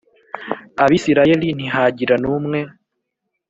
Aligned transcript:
Abisirayeli 0.83 1.47
ntihagira 1.57 2.15
n 2.23 2.25
umwe 2.35 2.59